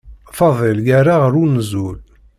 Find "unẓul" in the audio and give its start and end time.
1.43-1.99